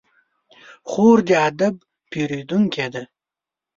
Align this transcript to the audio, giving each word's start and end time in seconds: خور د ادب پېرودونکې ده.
خور 0.89 1.17
د 1.27 1.29
ادب 1.47 1.75
پېرودونکې 2.11 2.87
ده. 2.93 3.03